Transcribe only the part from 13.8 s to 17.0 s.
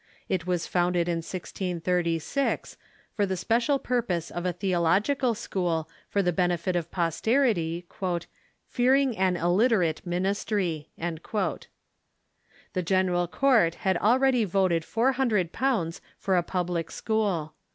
already voted four hundred pounds for a public